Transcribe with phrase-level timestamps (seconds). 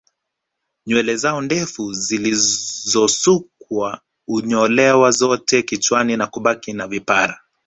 [0.85, 7.39] Nywele zao ndefu zilizosukwa hunyolewa zote kichani na kubaki na vipara